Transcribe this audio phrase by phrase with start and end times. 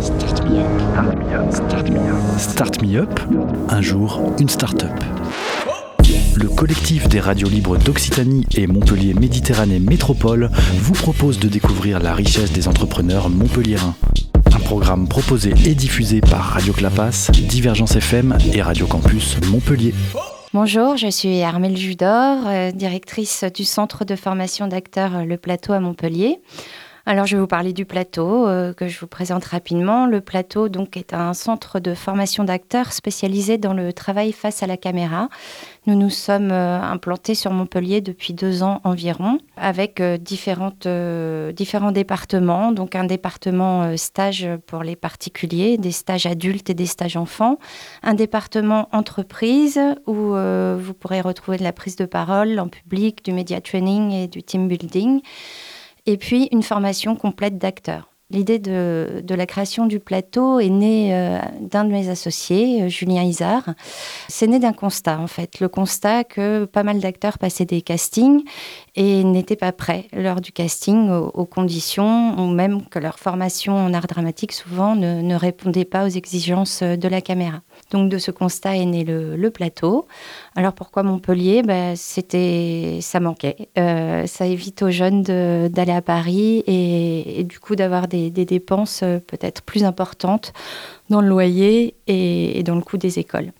[0.00, 1.52] Start me up.
[1.52, 2.38] Start me up.
[2.38, 3.20] Start me up.
[3.68, 4.90] Un jour, une start-up.
[6.34, 12.12] Le collectif des radios libres d'Occitanie et Montpellier Méditerranée Métropole vous propose de découvrir la
[12.12, 13.94] richesse des entrepreneurs montpelliérains.
[14.52, 19.94] Un programme proposé et diffusé par Radio Clapas, Divergence FM et Radio Campus Montpellier.
[20.54, 25.78] Bonjour, je suis Armelle Judor, euh, directrice du centre de formation d'acteurs Le Plateau à
[25.78, 26.40] Montpellier.
[27.10, 30.04] Alors, je vais vous parler du plateau euh, que je vous présente rapidement.
[30.04, 34.66] Le plateau donc est un centre de formation d'acteurs spécialisé dans le travail face à
[34.66, 35.30] la caméra.
[35.86, 40.86] Nous nous sommes euh, implantés sur Montpellier depuis deux ans environ, avec euh, différentes,
[41.56, 42.72] différents départements.
[42.72, 47.58] Donc, un département stage pour les particuliers, des stages adultes et des stages enfants,
[48.02, 53.32] un département entreprise où vous pourrez retrouver de la prise de parole en public, du
[53.32, 55.22] media training et du team building
[56.08, 58.08] et puis une formation complète d'acteurs.
[58.30, 63.22] L'idée de, la création du plateau est née euh, d'un de mes associés, euh, Julien
[63.22, 63.70] Isard.
[64.28, 65.60] C'est né d'un constat, en fait.
[65.60, 68.42] Le constat que pas mal d'acteurs passaient des castings
[68.96, 73.94] et n'étaient pas prêts lors du casting aux, conditions, ou même que leur formation en
[73.94, 77.62] art dramatique souvent ne, répondait pas aux exigences de la caméra.
[77.92, 80.06] Donc de ce constat est né le, plateau.
[80.56, 81.62] Alors pourquoi Montpellier?
[81.62, 83.70] Ben, C'était, ça manquait.
[83.78, 89.18] Euh, ça évite aux jeunes d'aller à Paris et, du coup d'avoir des, dépenses euh,
[89.18, 90.52] peut-être plus importantes
[91.10, 93.52] dans le loyer et, dans le coût des écoles.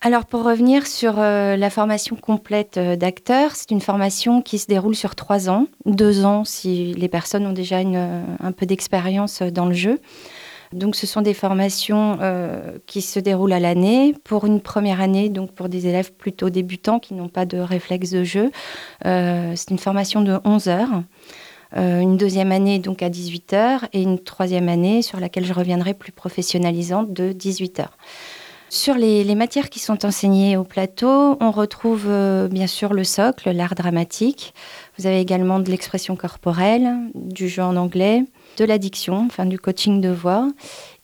[0.00, 4.94] Alors pour revenir sur euh, la formation complète d'acteurs, c'est une formation qui se déroule
[4.94, 9.74] sur trois ans, deux ans si les personnes ont déjà un peu d'expérience dans le
[9.74, 10.00] jeu.
[10.74, 14.12] Donc, ce sont des formations euh, qui se déroulent à l'année.
[14.24, 18.10] Pour une première année, donc pour des élèves plutôt débutants qui n'ont pas de réflexe
[18.10, 18.50] de jeu,
[19.06, 21.02] euh, c'est une formation de 11 heures.
[21.76, 25.52] Euh, une deuxième année donc à 18 heures et une troisième année sur laquelle je
[25.52, 27.98] reviendrai plus professionnalisante de 18 heures.
[28.70, 32.08] Sur les, matières qui sont enseignées au plateau, on retrouve
[32.50, 34.52] bien sûr le socle, l'art dramatique.
[34.98, 38.24] Vous avez également de l'expression corporelle, du jeu en anglais,
[38.56, 40.48] de l'addiction, enfin du coaching de voix.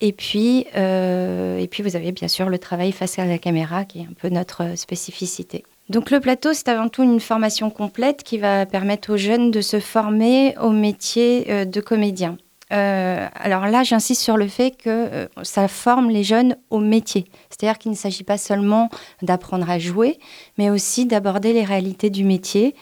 [0.00, 3.84] Et puis, euh, et puis, vous avez bien sûr le travail face à la caméra,
[3.84, 5.64] qui est un peu notre spécificité.
[5.88, 9.60] Donc le plateau, c'est avant tout une formation complète qui va permettre aux jeunes de
[9.60, 12.36] se former au métier euh, de comédien.
[12.72, 17.26] Euh, alors là, j'insiste sur le fait que ça forme les jeunes au métier.
[17.48, 18.88] C'est-à-dire qu'il ne s'agit pas seulement
[19.22, 20.18] d'apprendre à jouer,
[20.58, 22.74] mais aussi d'aborder les réalités du métier,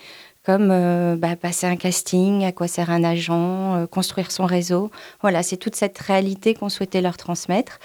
[0.45, 4.91] comme euh, bah, passer un casting, à quoi sert un agent, euh, construire son réseau.
[5.23, 7.79] Voilà, c'est toute cette réalité qu'on souhaitait leur transmettre.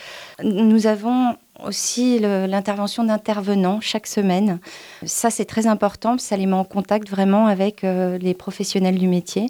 [0.43, 4.59] Nous avons aussi l'intervention d'intervenants chaque semaine.
[5.05, 9.07] Ça, c'est très important, ça les met en contact vraiment avec euh, les professionnels du
[9.07, 9.47] métier.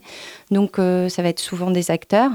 [0.49, 2.31] Donc, ça va être souvent des acteurs.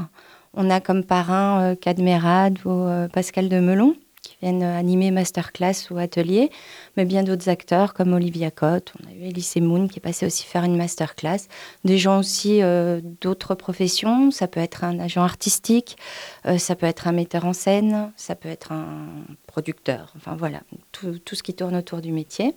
[0.54, 3.96] On a comme parrain Cadmerade ou Pascal de Melon
[4.44, 6.50] viennent masterclass ou atelier,
[6.97, 10.44] mais bien d'autres acteurs comme Olivia Cotte, on a eu Elise Moon qui est aussi
[10.44, 11.49] faire une masterclass,
[11.84, 15.97] des gens aussi euh, d'autres professions, ça peut être un agent artistique,
[16.47, 18.87] euh, ça peut être un metteur en scène, ça peut être un
[19.47, 20.61] producteur, enfin voilà,
[20.93, 22.55] tout, tout ce qui tourne autour du métier.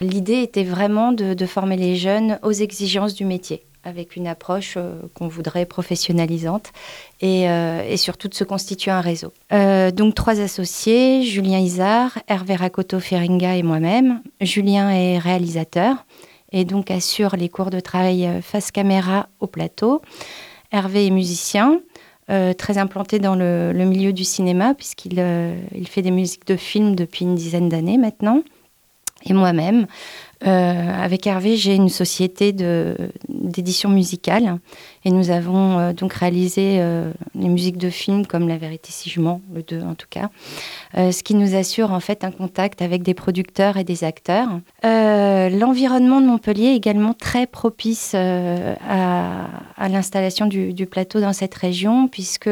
[0.00, 4.94] L'idée était vraiment de former les jeunes aux exigences du métier avec une approche euh,
[5.14, 6.72] qu'on voudrait professionnalisante
[7.20, 9.32] et, euh, et, surtout de se constituer un réseau.
[9.52, 14.22] Euh, donc trois associés, Julien Isard, Hervé Rakoto Feringa et moi-même.
[14.40, 16.04] Julien est réalisateur
[16.52, 20.02] et donc assure les cours de travail face caméra au plateau.
[20.72, 21.80] Hervé est musicien.
[22.28, 25.22] très implanté dans le, milieu du cinéma, puisqu'il
[25.74, 28.42] il fait des musiques de films depuis une dizaine d'années maintenant.
[29.26, 29.86] Et moi-même,
[30.46, 34.58] euh, avec Hervé, j'ai une société d'édition musicale
[35.04, 39.08] et nous avons euh, donc réalisé euh, les musiques de films comme La vérité si
[39.08, 40.28] je le 2 en tout cas,
[40.94, 44.48] ce qui nous assure en fait un contact avec des producteurs et des acteurs.
[44.82, 52.50] L'environnement de Montpellier est également très propice à, l'installation du, plateau dans cette région puisque,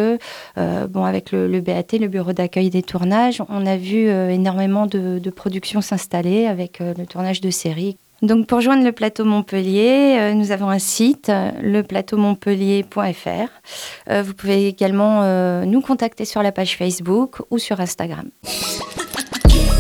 [0.57, 5.81] bon, avec le, BAT, le bureau d'accueil des tournages, on a vu énormément de productions
[5.81, 7.82] s'installer avec le tournage de séries
[8.23, 13.51] donc pour joindre le plateau Montpellier, euh, nous avons un site, euh, leplateaumontpellier.fr.
[14.11, 15.03] Euh, vous pouvez également
[15.65, 18.31] nous contacter sur la page Facebook ou sur Instagram.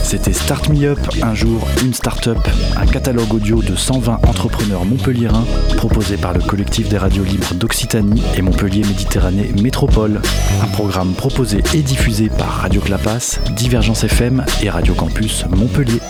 [0.02, 2.38] C'était Start Me Up, un jour, une start-up,
[2.76, 5.46] un catalogue audio de 120 entrepreneurs montpelliérains
[5.76, 10.20] proposé par le collectif des radios libres d'Occitanie et Montpellier Méditerranée Métropole.
[10.62, 16.00] Un programme proposé et diffusé par Radio Clapas, Divergence FM et Radio Campus Montpellier.